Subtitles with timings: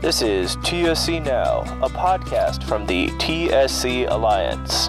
[0.00, 4.88] This is TSC Now, a podcast from the TSC Alliance.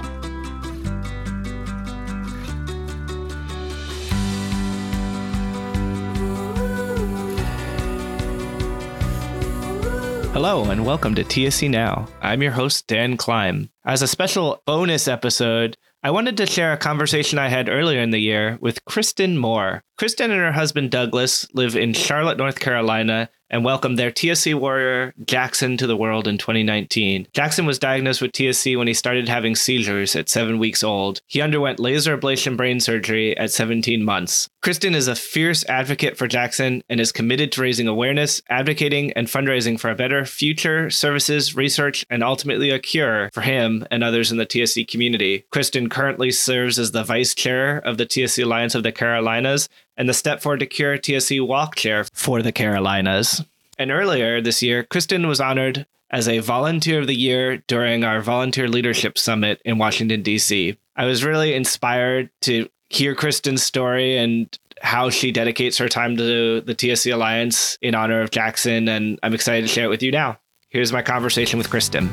[10.31, 12.07] Hello, and welcome to TSC Now.
[12.21, 13.67] I'm your host, Dan Klein.
[13.83, 18.11] As a special bonus episode, I wanted to share a conversation I had earlier in
[18.11, 19.83] the year with Kristen Moore.
[19.97, 25.13] Kristen and her husband Douglas live in Charlotte, North Carolina, and welcomed their TSC warrior
[25.25, 27.27] Jackson to the world in 2019.
[27.33, 31.21] Jackson was diagnosed with TSC when he started having seizures at seven weeks old.
[31.27, 34.49] He underwent laser ablation brain surgery at 17 months.
[34.61, 39.27] Kristen is a fierce advocate for Jackson and is committed to raising awareness, advocating, and
[39.27, 44.31] fundraising for a better future, services, research, and ultimately a cure for him and others
[44.31, 45.43] in the TSC community.
[45.51, 50.07] Kristen currently serves as the vice chair of the TSC Alliance of the Carolinas and
[50.07, 53.43] the Step Forward to Cure TSC Walk Chair for the Carolinas.
[53.77, 58.21] And earlier this year, Kristen was honored as a Volunteer of the Year during our
[58.21, 60.77] Volunteer Leadership Summit in Washington, D.C.
[60.95, 66.61] I was really inspired to hear Kristen's story and how she dedicates her time to
[66.61, 70.11] the TSC Alliance in honor of Jackson, and I'm excited to share it with you
[70.11, 70.37] now.
[70.69, 72.09] Here's my conversation with Kristen.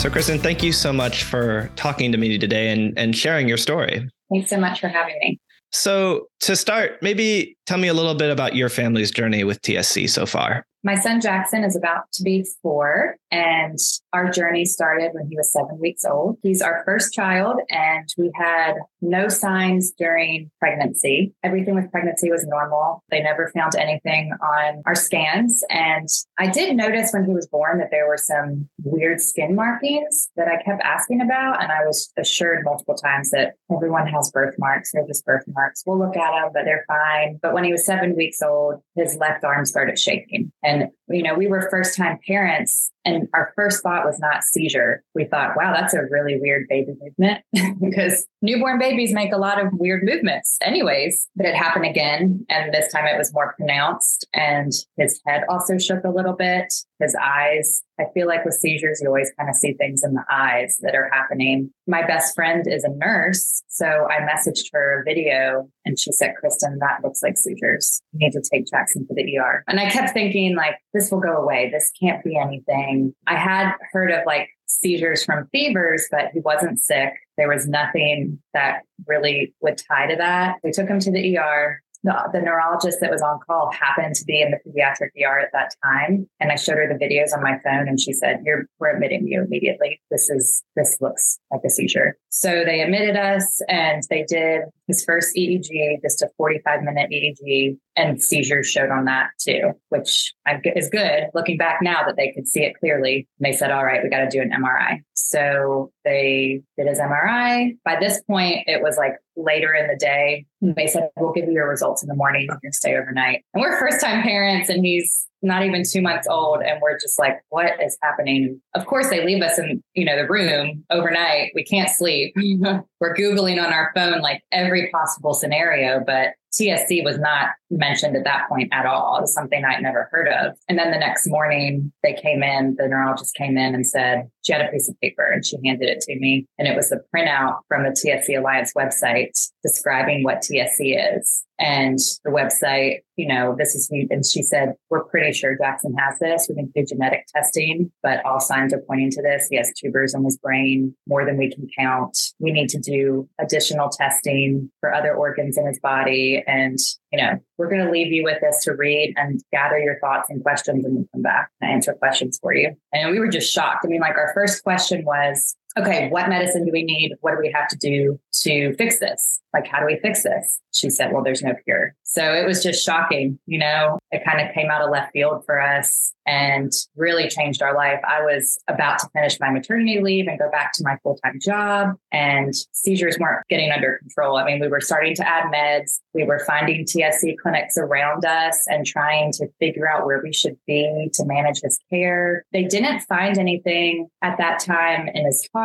[0.00, 3.58] So, Kristen, thank you so much for talking to me today and, and sharing your
[3.58, 4.08] story.
[4.32, 5.38] Thanks so much for having me.
[5.72, 10.08] So, to start, maybe tell me a little bit about your family's journey with TSC
[10.08, 10.64] so far.
[10.84, 13.76] My son Jackson is about to be four, and
[14.12, 16.38] our journey started when he was seven weeks old.
[16.42, 21.32] He's our first child, and we had no signs during pregnancy.
[21.42, 23.02] Everything with pregnancy was normal.
[23.10, 25.64] They never found anything on our scans.
[25.70, 30.28] And I did notice when he was born that there were some weird skin markings
[30.36, 31.62] that I kept asking about.
[31.62, 34.92] And I was assured multiple times that everyone has birthmarks.
[34.92, 35.82] They're just birthmarks.
[35.86, 37.38] We'll look at them, but they're fine.
[37.42, 40.52] But when he was seven weeks old, his left arm started shaking.
[40.62, 45.02] And, you know, we were first time parents and our first thought was not seizure.
[45.14, 47.44] We thought, wow, that's a really weird baby movement
[47.80, 51.28] because newborn babies make a lot of weird movements, anyways.
[51.36, 52.44] But it happened again.
[52.48, 54.26] And this time it was more pronounced.
[54.34, 56.72] And his head also shook a little bit.
[57.00, 60.24] His eyes, I feel like with seizures, you always kind of see things in the
[60.30, 61.72] eyes that are happening.
[61.90, 63.64] My best friend is a nurse.
[63.66, 68.00] So I messaged her a video and she said, Kristen, that looks like seizures.
[68.12, 69.64] You need to take Jackson to the ER.
[69.66, 71.68] And I kept thinking, like, this will go away.
[71.72, 73.12] This can't be anything.
[73.26, 77.12] I had heard of like seizures from fevers, but he wasn't sick.
[77.36, 80.58] There was nothing that really would tie to that.
[80.62, 84.24] We took him to the ER the, the neurologist that was on call happened to
[84.24, 86.28] be in the pediatric ER at that time.
[86.40, 89.26] And I showed her the videos on my phone and she said, You're we're admitting
[89.26, 90.00] you immediately.
[90.10, 92.16] This is this looks like a seizure.
[92.30, 97.78] So they admitted us and they did his first EEG, just a 45 minute EEG,
[98.00, 100.32] and seizures showed on that too, which
[100.76, 103.28] is good looking back now that they could see it clearly.
[103.38, 105.02] And they said, All right, we got to do an MRI.
[105.14, 107.76] So they did his MRI.
[107.84, 110.46] By this point, it was like later in the day.
[110.60, 112.42] They said, We'll give you your results in the morning.
[112.42, 113.44] You can stay overnight.
[113.54, 117.18] And we're first time parents, and he's not even two months old and we're just
[117.18, 121.50] like what is happening of course they leave us in you know the room overnight
[121.54, 122.80] we can't sleep mm-hmm.
[123.00, 128.24] we're googling on our phone like every possible scenario but TSC was not mentioned at
[128.24, 129.16] that point at all.
[129.16, 130.56] It was something I'd never heard of.
[130.68, 134.52] And then the next morning, they came in, the neurologist came in and said, she
[134.52, 136.46] had a piece of paper and she handed it to me.
[136.58, 139.32] And it was a printout from the TSC Alliance website
[139.62, 141.44] describing what TSC is.
[141.58, 146.18] And the website, you know, this is, and she said, we're pretty sure Jackson has
[146.18, 146.46] this.
[146.48, 149.48] We can do genetic testing, but all signs are pointing to this.
[149.50, 152.18] He has tubers in his brain, more than we can count.
[152.38, 156.78] We need to do additional testing for other organs in his body and,
[157.12, 160.30] you know, we're going to leave you with this to read and gather your thoughts
[160.30, 162.74] and questions and come back and answer questions for you.
[162.94, 163.84] And we were just shocked.
[163.84, 167.14] I mean, like our first question was, okay, what medicine do we need?
[167.20, 169.40] What do we have to do to fix this?
[169.52, 170.60] Like, how do we fix this?
[170.72, 171.94] She said, well, there's no cure.
[172.04, 173.38] So it was just shocking.
[173.46, 177.62] You know, it kind of came out of left field for us and really changed
[177.62, 178.00] our life.
[178.06, 181.38] I was about to finish my maternity leave and go back to my full time
[181.40, 184.36] job, and seizures weren't getting under control.
[184.36, 188.60] I mean, we were starting to add meds, we were finding TSC clinics around us
[188.68, 192.44] and trying to figure out where we should be to manage his care.
[192.52, 195.59] They didn't find anything at that time in his heart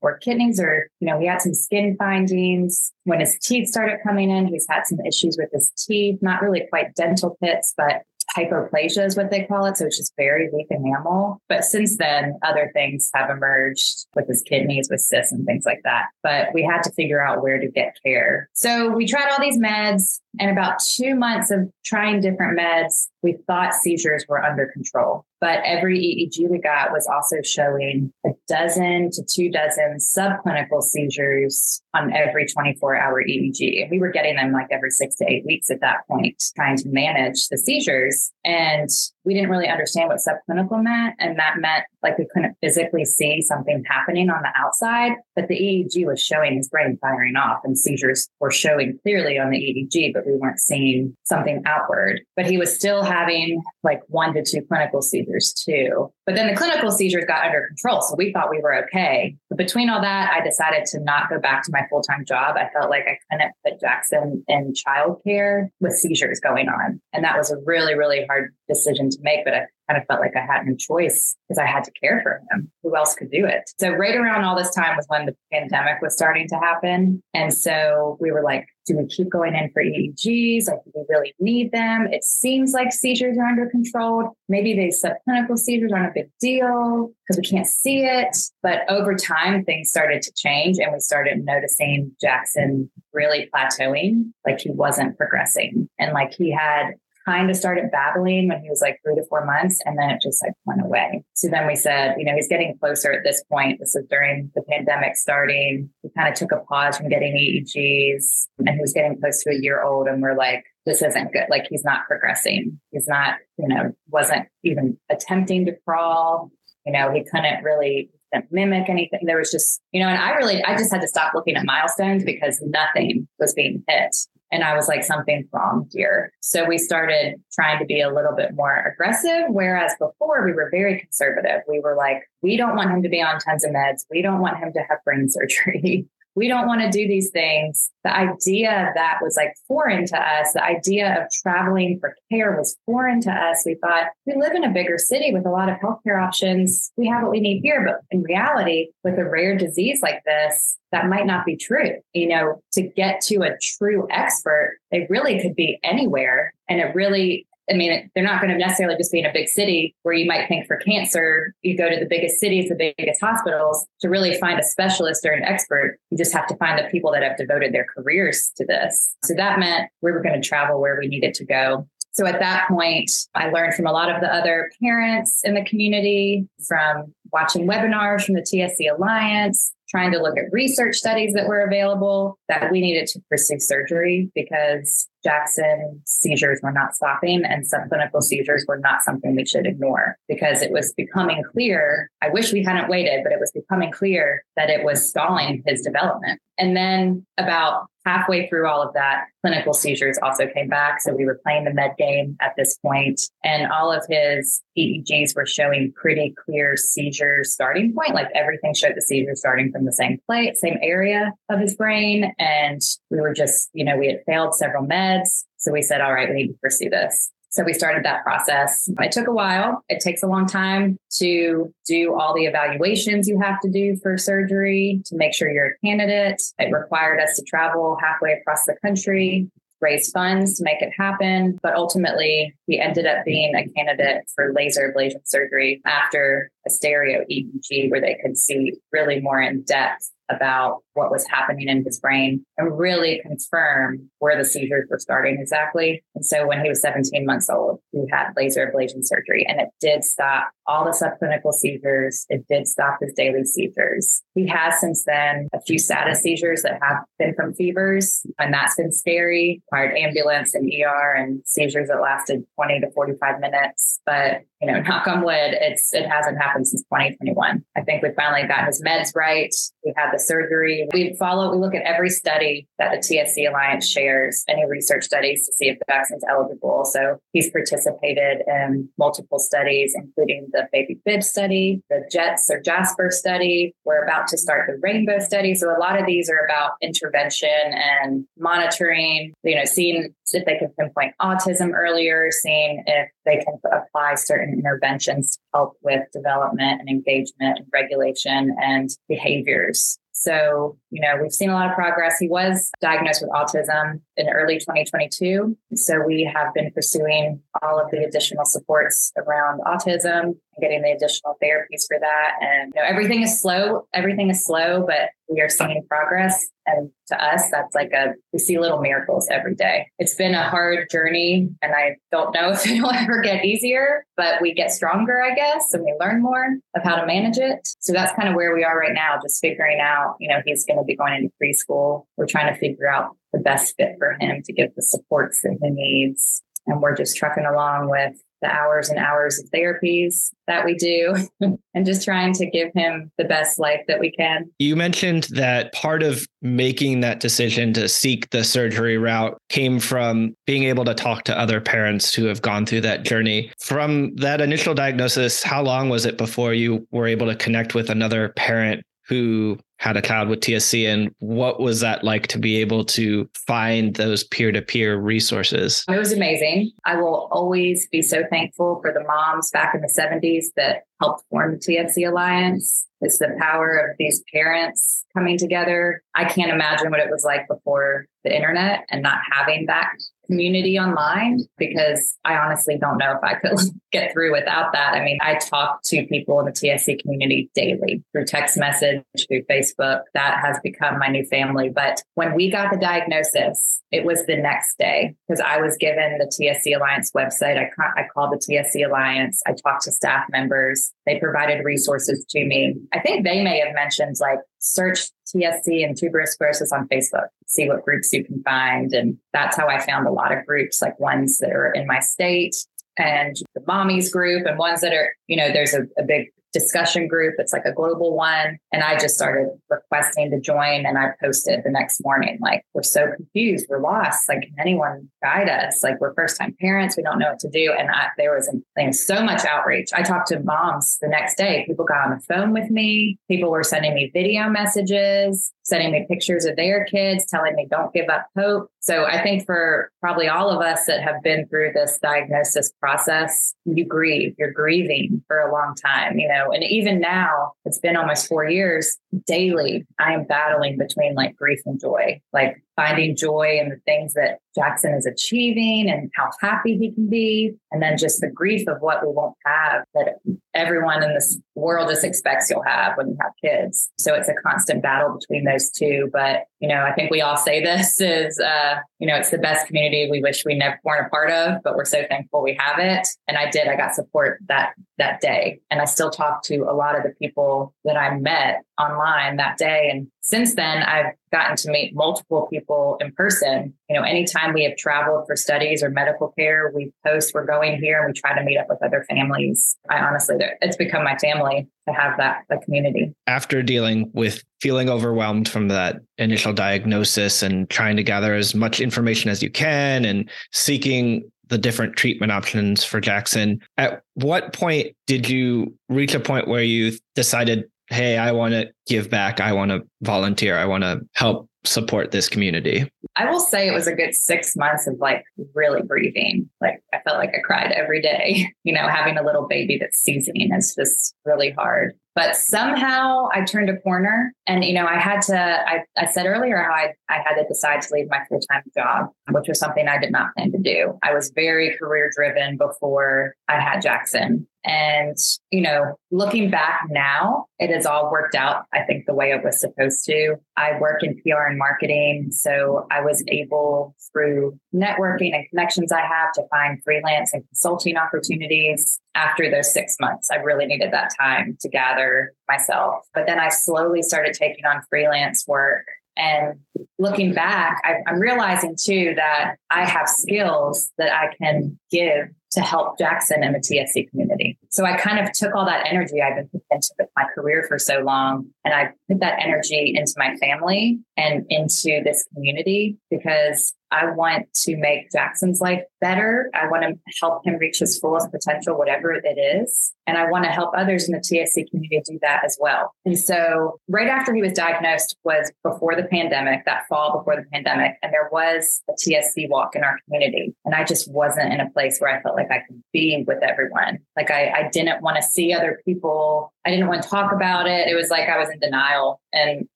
[0.00, 2.92] or kidneys, or, you know, he had some skin findings.
[3.04, 6.66] When his teeth started coming in, he's had some issues with his teeth, not really
[6.70, 8.02] quite dental pits, but
[8.36, 9.76] hypoplasia is what they call it.
[9.76, 11.42] So it's just very weak enamel.
[11.48, 15.80] But since then, other things have emerged with his kidneys, with cysts and things like
[15.84, 16.06] that.
[16.22, 18.48] But we had to figure out where to get care.
[18.54, 20.20] So we tried all these meds.
[20.40, 25.24] And about two months of trying different meds, we thought seizures were under control.
[25.40, 31.82] But every EEG we got was also showing a dozen to two dozen subclinical seizures
[31.94, 33.82] on every 24 hour EEG.
[33.82, 36.76] And we were getting them like every six to eight weeks at that point, trying
[36.78, 38.32] to manage the seizures.
[38.44, 38.88] And
[39.24, 41.14] we didn't really understand what subclinical meant.
[41.18, 45.54] And that meant like we couldn't physically see something happening on the outside, but the
[45.54, 50.12] EEG was showing his brain firing off and seizures were showing clearly on the EEG,
[50.12, 52.22] but we weren't seeing something outward.
[52.36, 56.12] But he was still having like one to two clinical seizures too.
[56.26, 58.00] But then the clinical seizures got under control.
[58.02, 59.36] So we thought we were okay.
[59.48, 62.56] But between all that, I decided to not go back to my full time job.
[62.56, 67.00] I felt like I couldn't put Jackson in childcare with seizures going on.
[67.12, 69.44] And that was a really, really hard decision to make.
[69.44, 72.20] But I kind of felt like I had no choice because I had to care
[72.22, 72.70] for him.
[72.82, 73.62] Who else could do it?
[73.78, 77.22] So, right around all this time was when the pandemic was starting to happen.
[77.34, 80.68] And so we were like, do we keep going in for EEGs?
[80.68, 82.08] Like, do we really need them?
[82.10, 84.36] It seems like seizures are under control.
[84.48, 88.36] Maybe the subclinical seizures aren't a big deal because we can't see it.
[88.62, 94.60] But over time, things started to change and we started noticing Jackson really plateauing, like
[94.60, 95.88] he wasn't progressing.
[95.98, 99.44] And like he had kind of started babbling when he was like three to four
[99.44, 101.24] months and then it just like went away.
[101.34, 103.80] So then we said, you know, he's getting closer at this point.
[103.80, 105.90] This is during the pandemic starting.
[106.02, 109.50] We kind of took a pause from getting EEGs and he was getting close to
[109.50, 111.46] a year old and we're like, this isn't good.
[111.48, 112.80] Like he's not progressing.
[112.90, 116.50] He's not, you know, wasn't even attempting to crawl.
[116.84, 118.10] You know, he couldn't really
[118.50, 119.20] mimic anything.
[119.24, 121.64] There was just, you know, and I really, I just had to stop looking at
[121.64, 124.14] milestones because nothing was being hit.
[124.50, 126.30] And I was like, something's wrong here.
[126.40, 129.44] So we started trying to be a little bit more aggressive.
[129.48, 131.62] Whereas before we were very conservative.
[131.66, 134.04] We were like, we don't want him to be on tons of meds.
[134.10, 137.90] We don't want him to have brain surgery we don't want to do these things.
[138.04, 140.52] The idea that was like foreign to us.
[140.52, 143.62] The idea of traveling for care was foreign to us.
[143.66, 146.90] We thought we live in a bigger city with a lot of healthcare options.
[146.96, 147.84] We have what we need here.
[147.84, 152.00] But in reality, with a rare disease like this, that might not be true.
[152.14, 156.54] You know, to get to a true expert, they really could be anywhere.
[156.68, 159.48] And it really I mean, they're not going to necessarily just be in a big
[159.48, 163.20] city where you might think for cancer, you go to the biggest cities, the biggest
[163.20, 165.98] hospitals to really find a specialist or an expert.
[166.10, 169.14] You just have to find the people that have devoted their careers to this.
[169.24, 171.86] So that meant we were going to travel where we needed to go.
[172.14, 175.64] So at that point, I learned from a lot of the other parents in the
[175.64, 181.46] community, from watching webinars from the TSC Alliance, trying to look at research studies that
[181.46, 187.64] were available that we needed to pursue surgery because Jackson seizures were not stopping and
[187.64, 192.10] subclinical seizures were not something we should ignore because it was becoming clear.
[192.22, 195.82] I wish we hadn't waited, but it was becoming clear that it was stalling his
[195.82, 196.40] development.
[196.58, 201.00] And then about halfway through all of that, clinical seizures also came back.
[201.00, 205.34] So we were playing the med game at this point, and all of his EEGs
[205.36, 208.14] were showing pretty clear seizure starting point.
[208.14, 212.32] Like everything showed the seizure starting from the same place, same area of his brain.
[212.38, 215.44] And we were just, you know, we had failed several meds.
[215.58, 217.30] So we said, all right, we need to pursue this.
[217.52, 218.88] So we started that process.
[218.98, 219.84] It took a while.
[219.90, 224.16] It takes a long time to do all the evaluations you have to do for
[224.16, 226.40] surgery to make sure you're a candidate.
[226.58, 229.50] It required us to travel halfway across the country
[229.82, 231.58] raise funds to make it happen.
[231.62, 237.24] But ultimately, we ended up being a candidate for laser ablation surgery after a stereo
[237.30, 241.98] EEG, where they could see really more in depth about what was happening in his
[241.98, 246.02] brain and really confirm where the seizures were starting exactly.
[246.14, 249.68] And so when he was 17 months old, he had laser ablation surgery and it
[249.80, 252.26] did stop all the subclinical seizures.
[252.28, 254.22] It did stop his daily seizures.
[254.34, 258.76] He has since then a few status seizures that have been from fevers, and that's
[258.76, 259.62] been scary.
[259.72, 264.00] Required ambulance and ER and seizures that lasted 20 to 45 minutes.
[264.06, 267.64] But you know, knock on wood, it's it hasn't happened since 2021.
[267.76, 269.52] I think we finally got his meds right.
[269.84, 270.81] We had the surgery.
[270.92, 275.46] We follow, we look at every study that the TSC Alliance shares, any research studies
[275.46, 276.84] to see if Jackson's eligible.
[276.84, 283.10] So he's participated in multiple studies, including the baby bib study, the JETS or Jasper
[283.10, 283.74] study.
[283.84, 285.54] We're about to start the rainbow study.
[285.54, 290.56] So a lot of these are about intervention and monitoring, you know, seeing if they
[290.56, 296.80] can pinpoint autism earlier, seeing if they can apply certain interventions to help with development
[296.80, 299.98] and engagement and regulation and behaviors.
[300.24, 302.16] So, you know, we've seen a lot of progress.
[302.18, 305.56] He was diagnosed with autism in early 2022.
[305.74, 311.36] So we have been pursuing all of the additional supports around autism, getting the additional
[311.42, 312.32] therapies for that.
[312.40, 313.86] And, you know, everything is slow.
[313.94, 316.48] Everything is slow, but we are seeing progress.
[316.66, 319.88] And to us, that's like a, we see little miracles every day.
[319.98, 324.40] It's been a hard journey and I don't know if it'll ever get easier, but
[324.40, 327.66] we get stronger, I guess, and we learn more of how to manage it.
[327.80, 330.64] So that's kind of where we are right now, just figuring out, you know, he's
[330.64, 332.04] going to be going into preschool.
[332.16, 335.58] We're trying to figure out the best fit for him to get the supports that
[335.60, 336.42] he needs.
[336.66, 341.14] And we're just trucking along with the hours and hours of therapies that we do
[341.74, 344.50] and just trying to give him the best life that we can.
[344.58, 350.34] You mentioned that part of making that decision to seek the surgery route came from
[350.46, 353.50] being able to talk to other parents who have gone through that journey.
[353.60, 357.88] From that initial diagnosis, how long was it before you were able to connect with
[357.88, 362.58] another parent who had a child with TSC and what was that like to be
[362.58, 365.84] able to find those peer-to-peer resources?
[365.88, 366.70] It was amazing.
[366.86, 371.24] I will always be so thankful for the moms back in the 70s that helped
[371.30, 372.86] form the TSC Alliance.
[373.00, 376.00] It's the power of these parents coming together.
[376.14, 379.90] I can't imagine what it was like before the internet and not having that
[380.32, 383.58] community online because I honestly don't know if I could
[383.92, 384.94] get through without that.
[384.94, 389.42] I mean, I talk to people in the TSC community daily through text message, through
[389.50, 390.00] Facebook.
[390.14, 391.68] That has become my new family.
[391.68, 396.18] But when we got the diagnosis, it was the next day because I was given
[396.18, 397.58] the TSC Alliance website.
[397.58, 399.42] I, I called the TSC Alliance.
[399.46, 400.92] I talked to staff members.
[401.04, 402.76] They provided resources to me.
[402.94, 407.68] I think they may have mentioned like search TSC and tuberous sclerosis on Facebook, see
[407.68, 408.92] what groups you can find.
[408.92, 412.00] And that's how I found a lot of groups, like ones that are in my
[412.00, 412.54] state
[412.96, 417.08] and the mommies group and ones that are, you know, there's a, a big discussion
[417.08, 417.34] group.
[417.38, 418.58] It's like a global one.
[418.72, 422.82] And I just started requesting to join and I posted the next morning, like, we're
[422.82, 423.66] so confused.
[423.68, 424.28] We're lost.
[424.28, 425.82] Like, can anyone guide us?
[425.82, 426.96] Like, we're first time parents.
[426.96, 427.74] We don't know what to do.
[427.78, 429.90] And I, there was like, so much outreach.
[429.94, 431.64] I talked to moms the next day.
[431.66, 433.18] People got on the phone with me.
[433.28, 437.92] People were sending me video messages, sending me pictures of their kids, telling me don't
[437.92, 438.68] give up hope.
[438.80, 443.54] So I think for probably all of us that have been through this diagnosis process,
[443.64, 447.96] you grieve, you're grieving for a long time, you know, and even now it's been
[447.96, 448.96] almost four years
[449.26, 449.86] daily.
[449.98, 454.38] I am battling between like grief and joy, like finding joy in the things that
[454.54, 457.54] Jackson is achieving and how happy he can be.
[457.70, 460.16] And then just the grief of what we won't have that
[460.54, 463.90] everyone in this world just expects you'll have when you have kids.
[463.98, 466.10] So it's a constant battle between those two.
[466.12, 469.38] But, you know, I think we all say this is, uh, you know, it's the
[469.38, 472.58] best community we wish we never weren't a part of, but we're so thankful we
[472.58, 473.06] have it.
[473.28, 475.60] And I did, I got support that, that day.
[475.70, 479.56] And I still talk to a lot of the people that I met online that
[479.58, 479.88] day.
[479.90, 483.74] And since then, I've gotten to meet multiple people in person.
[483.88, 487.80] You know, anytime we have traveled for studies or medical care, we post we're going
[487.80, 489.76] here and we try to meet up with other families.
[489.90, 493.14] I honestly, it's become my family to have that the community.
[493.26, 498.80] After dealing with feeling overwhelmed from that initial diagnosis and trying to gather as much
[498.80, 503.60] information as you can and seeking the different treatment options for Jackson.
[503.76, 508.70] At what point did you reach a point where you decided hey, I want to
[508.86, 509.40] give back.
[509.40, 510.56] I want to volunteer.
[510.56, 512.88] I want to help support this community?
[513.16, 516.48] I will say it was a good six months of like really grieving.
[516.60, 518.48] Like I felt like I cried every day.
[518.64, 521.94] You know, having a little baby that's seizing is just really hard.
[522.14, 526.26] But somehow I turned a corner and, you know, I had to, I, I said
[526.26, 529.58] earlier how I, I had to decide to leave my full time job, which was
[529.58, 530.98] something I did not plan to do.
[531.02, 534.46] I was very career driven before I had Jackson.
[534.64, 535.16] And,
[535.50, 539.42] you know, looking back now, it has all worked out, I think, the way it
[539.42, 540.36] was supposed to.
[540.56, 542.28] I work in PR and marketing.
[542.30, 547.96] So I was able through networking and connections I have to find freelance and consulting
[547.96, 549.00] opportunities.
[549.14, 553.04] After those six months, I really needed that time to gather myself.
[553.12, 556.60] But then I slowly started taking on freelance work and
[556.98, 562.60] looking back, I, am realizing too that I have skills that I can give to
[562.60, 564.58] help Jackson and the TSC community.
[564.72, 567.78] So I kind of took all that energy I've been putting into my career for
[567.78, 573.74] so long and I put that energy into my family and into this community because
[573.92, 576.50] I want to make Jackson's life better.
[576.54, 579.92] I want to help him reach his fullest potential, whatever it is.
[580.06, 582.94] And I want to help others in the TSC community do that as well.
[583.04, 587.44] And so, right after he was diagnosed was before the pandemic, that fall before the
[587.52, 590.54] pandemic, and there was a TSC walk in our community.
[590.64, 593.42] And I just wasn't in a place where I felt like I could be with
[593.42, 593.98] everyone.
[594.16, 596.52] Like, I, I didn't want to see other people.
[596.64, 597.88] I didn't want to talk about it.
[597.88, 599.20] It was like I was in denial.
[599.32, 599.68] And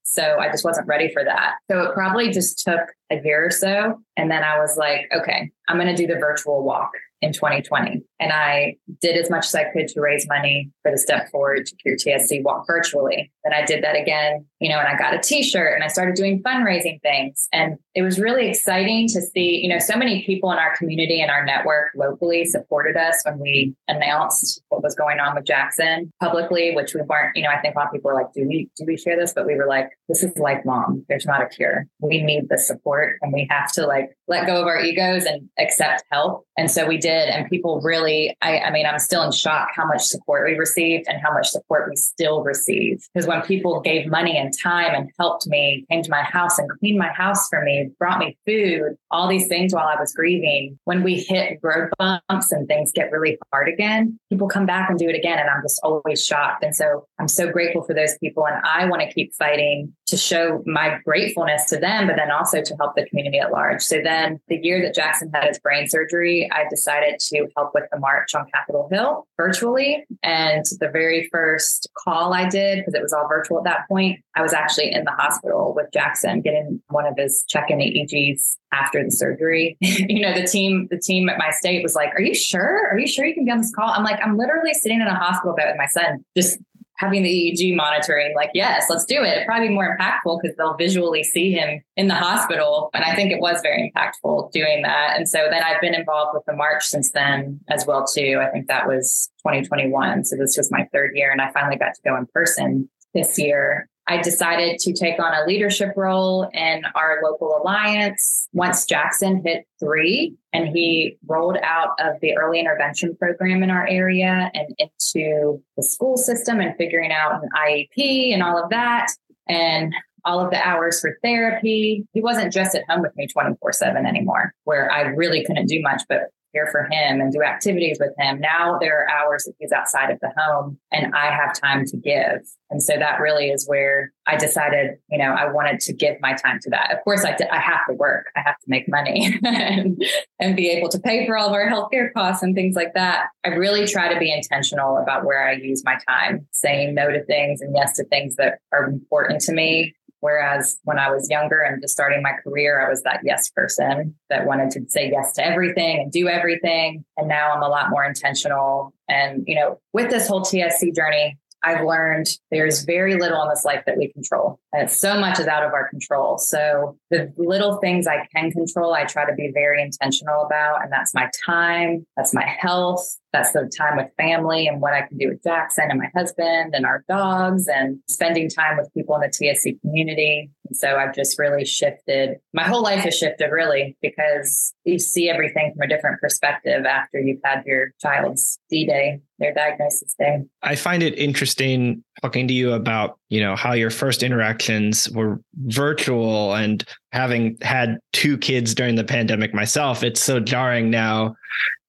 [0.03, 1.55] so I just wasn't ready for that.
[1.71, 4.01] So it probably just took a year or so.
[4.17, 6.91] And then I was like, okay, I'm going to do the virtual walk
[7.23, 8.03] in 2020.
[8.19, 11.67] And I did as much as I could to raise money for the Step Forward
[11.67, 13.31] to Cure TSC walk virtually.
[13.45, 16.15] Then I did that again, you know, and I got a t-shirt and I started
[16.15, 17.49] doing fundraising things.
[17.53, 21.21] And it was really exciting to see, you know, so many people in our community
[21.21, 26.13] and our network locally supported us when we announced what was going on with Jackson
[26.21, 28.47] publicly, which we weren't, you know, I think a lot of people were like, do
[28.47, 29.33] we do we share this?
[29.35, 31.05] But we were like, this is like mom.
[31.09, 31.87] There's not a cure.
[32.01, 35.49] We need the support and we have to like let go of our egos and
[35.59, 36.47] accept help.
[36.57, 37.29] And so we did.
[37.29, 38.06] And people really,
[38.43, 41.49] I, I mean, I'm still in shock how much support we received and how much
[41.49, 43.07] support we still receive.
[43.13, 46.69] Because when people gave money and time and helped me, came to my house and
[46.79, 50.79] cleaned my house for me, brought me food, all these things while I was grieving,
[50.85, 54.99] when we hit road bumps and things get really hard again, people come back and
[54.99, 55.39] do it again.
[55.39, 56.65] And I'm just always shocked.
[56.65, 58.47] And so I'm so grateful for those people.
[58.47, 62.63] And I want to keep fighting to show my gratefulness to them, but then also
[62.63, 63.83] to help the community at large.
[63.83, 67.85] So then the year that Jackson had his brain surgery, I decided to help with
[67.91, 70.07] the march on Capitol Hill virtually.
[70.23, 74.21] And the very first call I did, because it was all virtual at that point,
[74.37, 79.03] I was actually in the hospital with Jackson getting one of his check-in EEGs after
[79.03, 79.77] the surgery.
[79.81, 82.89] you know, the team, the team at my state was like, Are you sure?
[82.91, 83.89] Are you sure you can be on this call?
[83.89, 86.59] I'm like, I'm literally sitting in a hospital bed with my son, just
[86.99, 89.29] having the EEG monitoring, like, yes, let's do it.
[89.29, 92.91] It'd probably be more impactful because they'll visually see him in the hospital.
[92.95, 95.15] And I think it was very impactful doing that.
[95.17, 98.41] And so then I've been involved with the march since then as well, too.
[98.43, 100.25] I think that was 2021.
[100.25, 103.39] So this was my third year and I finally got to go in person this
[103.39, 103.89] year.
[104.09, 109.67] I decided to take on a leadership role in our local alliance once Jackson hit
[109.81, 115.61] three and he rolled out of the early intervention program in our area and into
[115.77, 119.09] the school system and figuring out an IEP and all of that.
[119.49, 119.95] And
[120.27, 122.05] all of the hours for therapy.
[122.13, 125.81] He wasn't just at home with me 24 7 anymore, where I really couldn't do
[125.81, 128.41] much but care for him and do activities with him.
[128.41, 131.97] Now there are hours that he's outside of the home and I have time to
[131.97, 132.47] give.
[132.71, 136.33] And so that really is where I decided, you know, I wanted to give my
[136.33, 136.93] time to that.
[136.93, 140.03] Of course, I, I have to work, I have to make money and,
[140.41, 143.27] and be able to pay for all of our healthcare costs and things like that.
[143.45, 147.25] I really try to be intentional about where I use my time, saying no to
[147.25, 149.95] things and yes to things that are important to me
[150.27, 154.17] Whereas when I was younger and just starting my career, I was that yes person
[154.29, 157.05] that wanted to say yes to everything and do everything.
[157.17, 158.93] And now I'm a lot more intentional.
[159.09, 163.65] And, you know, with this whole TSC journey, I've learned there's very little in this
[163.65, 164.59] life that we control.
[164.73, 166.39] And so much is out of our control.
[166.39, 170.83] So the little things I can control, I try to be very intentional about.
[170.83, 175.03] And that's my time, that's my health, that's the time with family and what I
[175.07, 179.15] can do with Jackson and my husband and our dogs and spending time with people
[179.17, 180.51] in the TSC community.
[180.67, 182.39] And so I've just really shifted.
[182.55, 187.21] My whole life has shifted really because you see everything from a different perspective after
[187.21, 190.43] you've had your child's D day, their diagnosis day.
[190.63, 195.41] I find it interesting talking to you about, you know, how your first interactions were
[195.67, 201.35] virtual and having had two kids during the pandemic myself, it's so jarring now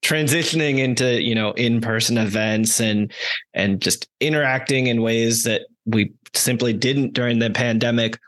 [0.03, 3.11] transitioning into you know in-person events and
[3.55, 8.19] and just interacting in ways that we simply didn't during the pandemic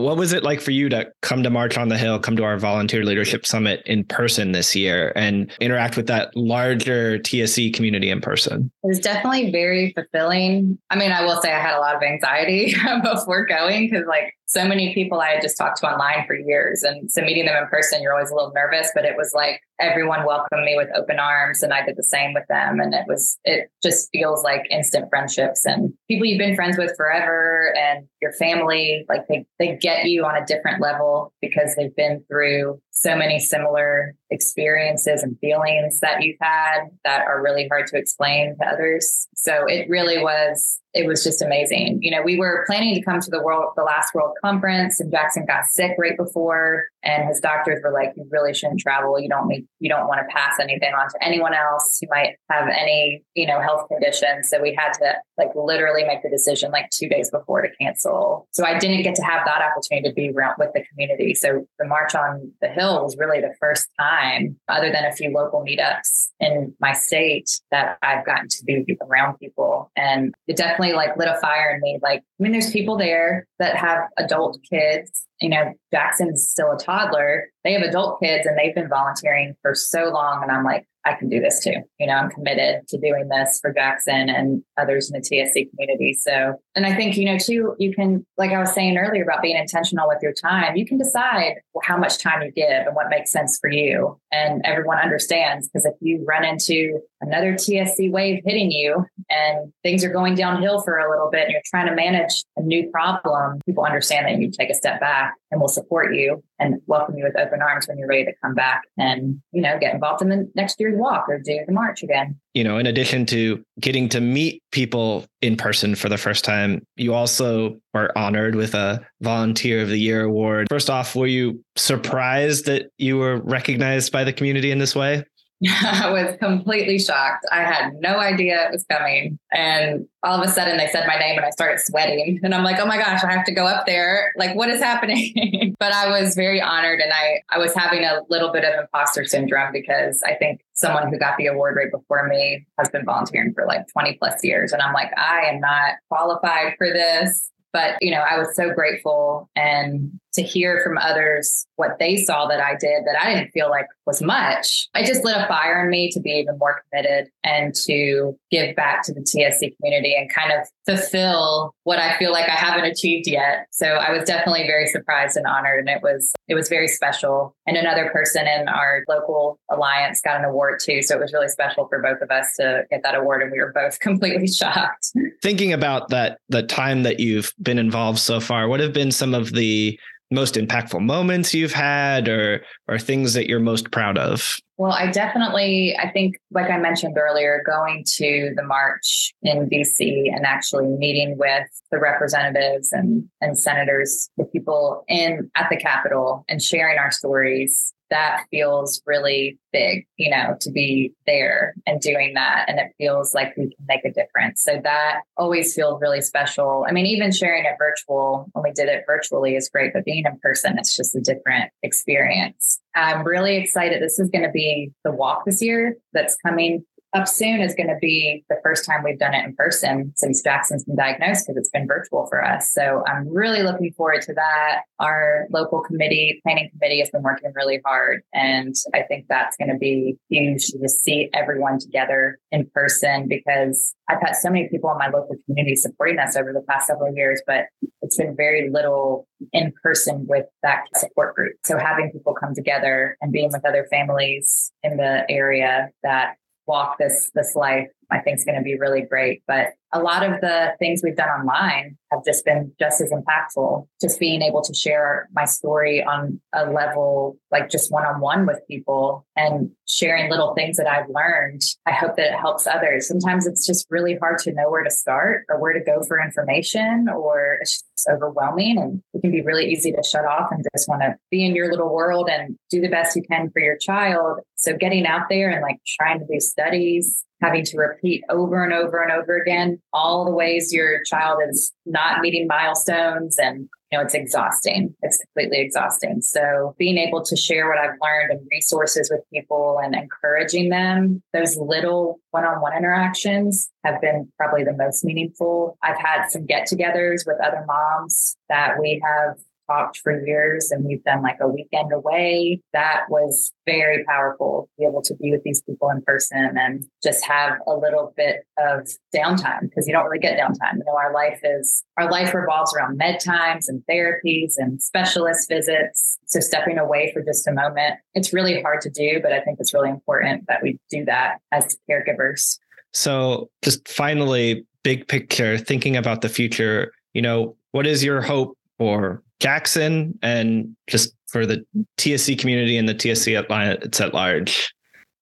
[0.00, 2.44] what was it like for you to come to March on the Hill, come to
[2.44, 8.10] our volunteer leadership summit in person this year and interact with that larger TSC community
[8.10, 8.70] in person?
[8.82, 10.78] It was definitely very fulfilling.
[10.90, 14.34] I mean, I will say I had a lot of anxiety before going because, like,
[14.50, 16.82] so many people I had just talked to online for years.
[16.82, 19.60] And so meeting them in person, you're always a little nervous, but it was like
[19.78, 22.80] everyone welcomed me with open arms and I did the same with them.
[22.80, 26.96] And it was, it just feels like instant friendships and people you've been friends with
[26.96, 31.94] forever and your family, like they, they get you on a different level because they've
[31.94, 37.86] been through so many similar experiences and feelings that you've had that are really hard
[37.88, 39.28] to explain to others.
[39.34, 41.98] So it really was it was just amazing.
[42.02, 45.10] You know, we were planning to come to the world, the last world conference, and
[45.10, 49.18] Jackson got sick right before, and his doctors were like, "You really shouldn't travel.
[49.20, 52.36] You don't need, you don't want to pass anything on to anyone else who might
[52.50, 56.72] have any, you know, health conditions." So we had to like literally make the decision
[56.72, 58.48] like two days before to cancel.
[58.50, 61.34] So I didn't get to have that opportunity to be around with the community.
[61.34, 64.19] So the March on the Hill was really the first time,
[64.68, 69.38] other than a few local meetups in my state, that I've gotten to be around
[69.38, 71.98] people, and it definitely like lit a fire in me.
[72.02, 76.78] Like, I mean, there's people there that have adult kids you know, Jackson's still a
[76.78, 77.48] toddler.
[77.64, 80.42] They have adult kids and they've been volunteering for so long.
[80.42, 81.76] And I'm like, I can do this too.
[81.98, 86.12] You know, I'm committed to doing this for Jackson and others in the TSC community.
[86.12, 89.42] So, and I think, you know, too, you can, like I was saying earlier about
[89.42, 93.08] being intentional with your time, you can decide how much time you give and what
[93.08, 94.18] makes sense for you.
[94.30, 100.04] And everyone understands because if you run into another TSC wave hitting you and things
[100.04, 103.60] are going downhill for a little bit and you're trying to manage a new problem,
[103.64, 107.24] people understand that you take a step back and we'll support you and welcome you
[107.24, 110.28] with open arms when you're ready to come back and, you know, get involved in
[110.28, 112.38] the next year's walk or do the march again.
[112.54, 116.82] You know, in addition to getting to meet people in person for the first time,
[116.96, 120.68] you also were honored with a Volunteer of the Year award.
[120.68, 125.24] First off, were you surprised that you were recognized by the community in this way?
[125.68, 127.44] I was completely shocked.
[127.52, 129.38] I had no idea it was coming.
[129.52, 132.40] And all of a sudden they said my name and I started sweating.
[132.42, 134.32] And I'm like, oh my gosh, I have to go up there.
[134.36, 135.74] Like, what is happening?
[135.78, 139.26] but I was very honored and I, I was having a little bit of imposter
[139.26, 143.52] syndrome because I think someone who got the award right before me has been volunteering
[143.52, 144.72] for like 20 plus years.
[144.72, 147.50] And I'm like, I am not qualified for this.
[147.72, 152.46] But, you know, I was so grateful and to hear from others what they saw
[152.46, 154.88] that I did that I didn't feel like was much.
[154.94, 158.76] It just lit a fire in me to be even more committed and to give
[158.76, 162.84] back to the TSC community and kind of fulfill what I feel like I haven't
[162.84, 163.66] achieved yet.
[163.70, 167.54] So I was definitely very surprised and honored and it was it was very special.
[167.66, 171.02] And another person in our local alliance got an award too.
[171.02, 173.58] So it was really special for both of us to get that award and we
[173.58, 175.12] were both completely shocked.
[175.42, 179.34] Thinking about that the time that you've been involved so far, what have been some
[179.34, 179.98] of the
[180.30, 184.56] most impactful moments you've had or or things that you're most proud of?
[184.80, 190.34] Well, I definitely, I think, like I mentioned earlier, going to the march in DC
[190.34, 196.46] and actually meeting with the representatives and, and senators, the people in at the Capitol
[196.48, 202.34] and sharing our stories that feels really big, you know, to be there and doing
[202.34, 202.64] that.
[202.68, 204.62] And it feels like we can make a difference.
[204.62, 206.84] So that always feels really special.
[206.88, 210.24] I mean, even sharing it virtual when we did it virtually is great, but being
[210.26, 212.80] in person, it's just a different experience.
[212.94, 214.02] I'm really excited.
[214.02, 217.88] This is going to be the walk this year that's coming up soon is going
[217.88, 221.56] to be the first time we've done it in person since Jackson's been diagnosed because
[221.56, 222.72] it's been virtual for us.
[222.72, 224.82] So I'm really looking forward to that.
[225.00, 228.22] Our local committee, planning committee, has been working really hard.
[228.32, 233.94] And I think that's going to be huge to see everyone together in person because
[234.08, 237.14] I've had so many people in my local community supporting us over the past several
[237.14, 237.66] years, but
[238.02, 241.54] it's been very little in person with that support group.
[241.64, 246.34] So having people come together and being with other families in the area that
[246.70, 249.42] walk this this life I think is going to be really great.
[249.46, 253.86] But a lot of the things we've done online have just been just as impactful.
[254.00, 258.46] Just being able to share my story on a level like just one on one
[258.46, 261.62] with people and sharing little things that I've learned.
[261.86, 263.08] I hope that it helps others.
[263.08, 266.22] Sometimes it's just really hard to know where to start or where to go for
[266.22, 268.78] information, or it's just overwhelming.
[268.78, 271.54] And it can be really easy to shut off and just want to be in
[271.54, 274.40] your little world and do the best you can for your child.
[274.56, 278.72] So getting out there and like trying to do studies having to repeat over and
[278.72, 283.98] over and over again all the ways your child is not meeting milestones and you
[283.98, 284.94] know it's exhausting.
[285.02, 286.22] It's completely exhausting.
[286.22, 291.22] So being able to share what i've learned and resources with people and encouraging them
[291.32, 295.76] those little one-on-one interactions have been probably the most meaningful.
[295.82, 299.36] I've had some get-togethers with other moms that we have
[299.70, 302.60] talked for years and we've done like a weekend away.
[302.72, 306.84] That was very powerful to be able to be with these people in person and
[307.02, 310.74] just have a little bit of downtime because you don't really get downtime.
[310.74, 315.48] You know, our life is our life revolves around med times and therapies and specialist
[315.48, 316.18] visits.
[316.26, 319.58] So stepping away for just a moment, it's really hard to do, but I think
[319.60, 322.58] it's really important that we do that as caregivers.
[322.92, 328.56] So just finally, big picture, thinking about the future, you know, what is your hope
[328.80, 331.62] for Jackson and just for the
[331.98, 334.72] TSC community and the TSC Alliance at large?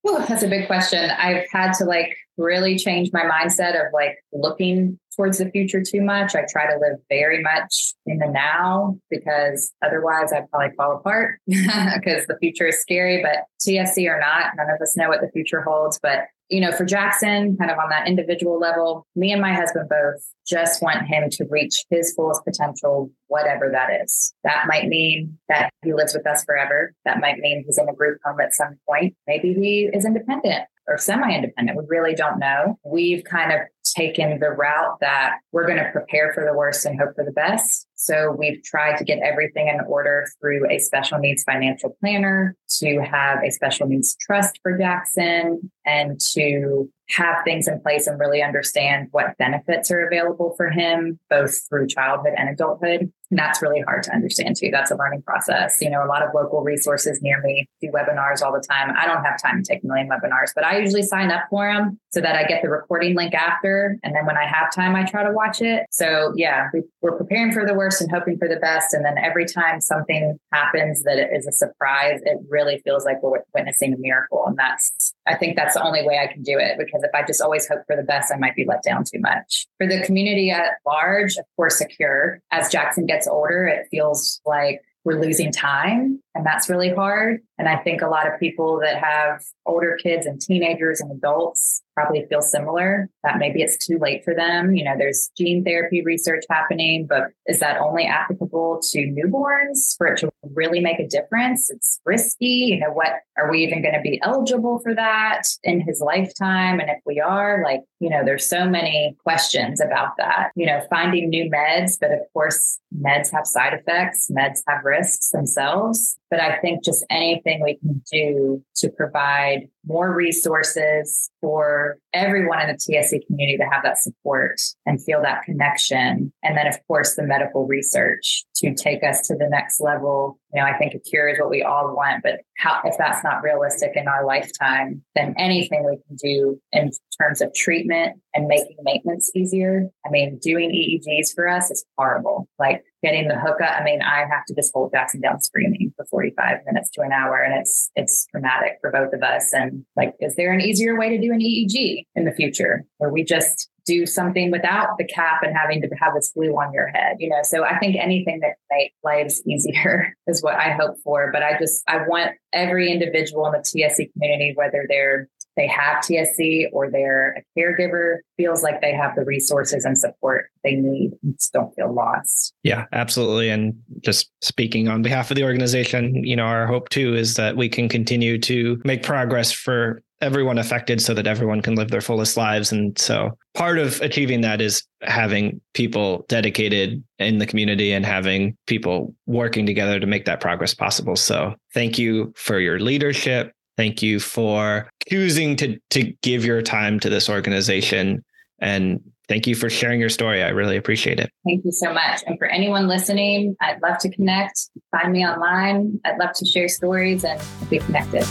[0.04, 1.10] Well, that's a big question.
[1.10, 6.00] I've had to like really change my mindset of like looking towards the future too
[6.00, 6.36] much.
[6.36, 11.40] I try to live very much in the now because otherwise I'd probably fall apart
[11.48, 13.20] because the future is scary.
[13.20, 15.98] But TSC or not, none of us know what the future holds.
[16.00, 19.88] But you know, for Jackson, kind of on that individual level, me and my husband
[19.88, 24.32] both just want him to reach his fullest potential, whatever that is.
[24.44, 26.94] That might mean that he lives with us forever.
[27.04, 29.14] That might mean he's in a group home at some point.
[29.26, 31.78] Maybe he is independent or semi independent.
[31.78, 32.78] We really don't know.
[32.84, 33.60] We've kind of
[33.94, 37.32] taken the route that we're going to prepare for the worst and hope for the
[37.32, 37.86] best.
[37.94, 43.00] So we've tried to get everything in order through a special needs financial planner, to
[43.00, 48.42] have a special needs trust for Jackson, and to have things in place and really
[48.42, 53.10] understand what benefits are available for him, both through childhood and adulthood.
[53.30, 54.70] And that's really hard to understand too.
[54.72, 55.76] That's a learning process.
[55.80, 58.94] You know, a lot of local resources near me do webinars all the time.
[58.96, 61.72] I don't have time to take a million webinars, but I usually sign up for
[61.72, 63.98] them so that I get the recording link after.
[64.02, 65.86] And then when I have time, I try to watch it.
[65.90, 68.94] So yeah, we, are preparing for the worst and hoping for the best.
[68.94, 73.40] And then every time something happens that is a surprise, it really feels like we're
[73.54, 74.44] witnessing a miracle.
[74.46, 77.24] And that's, I think that's the only way I can do it because if I
[77.26, 79.66] just always hope for the best, I might be let down too much.
[79.76, 82.40] For the community at large, of course, secure.
[82.50, 87.40] As Jackson gets older, it feels like we're losing time and that's really hard.
[87.58, 91.82] And I think a lot of people that have older kids and teenagers and adults
[91.94, 94.76] probably feel similar that maybe it's too late for them.
[94.76, 100.06] You know, there's gene therapy research happening, but is that only applicable to newborns for
[100.06, 101.70] it to really make a difference?
[101.70, 102.68] It's risky.
[102.70, 106.78] You know, what are we even going to be eligible for that in his lifetime?
[106.78, 110.52] And if we are, like, you know, there's so many questions about that.
[110.54, 115.30] You know, finding new meds, but of course, meds have side effects, meds have risks
[115.30, 116.16] themselves.
[116.30, 122.68] But I think just anything we can do to provide more resources for everyone in
[122.68, 126.32] the TSC community to have that support and feel that connection.
[126.42, 130.38] And then, of course, the medical research to take us to the next level.
[130.52, 133.24] You know, I think a cure is what we all want, but how, if that's
[133.24, 138.46] not realistic in our lifetime, then anything we can do in terms of treatment and
[138.46, 139.88] making maintenance easier.
[140.06, 142.48] I mean, doing EEGs for us is horrible.
[142.58, 143.80] Like getting the hookup.
[143.80, 147.12] I mean, I have to just hold Jackson down screaming for 45 minutes to an
[147.12, 149.52] hour and it's, it's traumatic for both of us.
[149.52, 153.10] And like, is there an easier way to do an EEG in the future where
[153.10, 156.88] we just do something without the cap and having to have this glue on your
[156.88, 157.40] head, you know?
[157.42, 161.30] So I think anything that makes lives easier is what I hope for.
[161.32, 165.28] But I just, I want every individual in the TSC community, whether they're
[165.58, 170.46] they have TSC or they're a caregiver, feels like they have the resources and support
[170.64, 172.54] they need and don't feel lost.
[172.62, 173.50] Yeah, absolutely.
[173.50, 177.56] And just speaking on behalf of the organization, you know, our hope too is that
[177.56, 182.00] we can continue to make progress for everyone affected so that everyone can live their
[182.00, 182.72] fullest lives.
[182.72, 188.56] And so part of achieving that is having people dedicated in the community and having
[188.66, 191.14] people working together to make that progress possible.
[191.14, 193.52] So thank you for your leadership.
[193.78, 198.24] Thank you for choosing to to give your time to this organization
[198.58, 200.42] and thank you for sharing your story.
[200.42, 201.30] I really appreciate it.
[201.46, 202.24] Thank you so much.
[202.26, 204.68] And for anyone listening, I'd love to connect.
[204.90, 206.00] Find me online.
[206.04, 208.26] I'd love to share stories and be connected.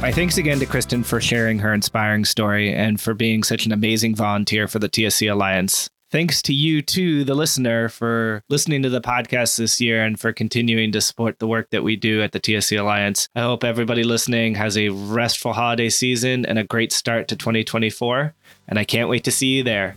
[0.00, 3.72] My thanks again to Kristen for sharing her inspiring story and for being such an
[3.72, 5.90] amazing volunteer for the TSC Alliance.
[6.10, 10.32] Thanks to you, too, the listener, for listening to the podcast this year and for
[10.32, 13.28] continuing to support the work that we do at the TSC Alliance.
[13.36, 18.34] I hope everybody listening has a restful holiday season and a great start to 2024.
[18.66, 19.94] And I can't wait to see you there.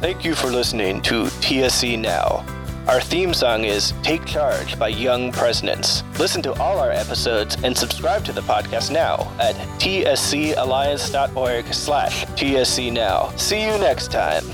[0.00, 2.44] Thank you for listening to TSC Now.
[2.86, 6.02] Our theme song is Take Charge by Young Presidents.
[6.18, 13.38] Listen to all our episodes and subscribe to the podcast now at tscalliance.org slash tscnow.
[13.38, 14.44] See you next time.